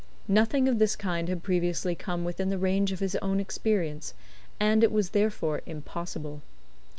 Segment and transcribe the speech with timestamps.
[0.27, 4.15] Nothing of this kind had previously come within the range of his own experience,
[4.59, 6.41] and it was therefore impossible.